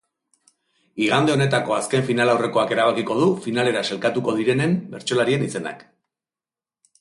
[1.07, 5.87] Igande honetako azken finalaurrekoak erabakiko du finalera sailkatuko direnenen bertsolarien izenak.